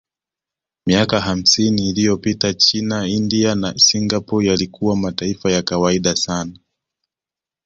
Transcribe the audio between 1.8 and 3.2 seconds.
iliyopita China